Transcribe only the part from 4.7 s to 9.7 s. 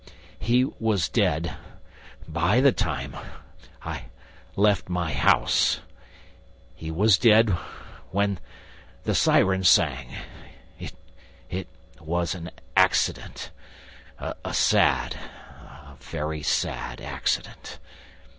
my house... he was dead... when... the siren